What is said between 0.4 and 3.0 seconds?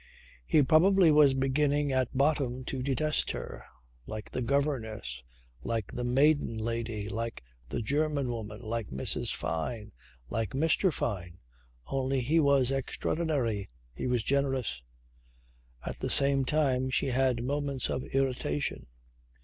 He probably was beginning at bottom to